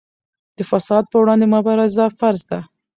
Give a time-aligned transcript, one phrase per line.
[0.57, 2.59] د فساد پر وړاندې مبارزه فرض ده.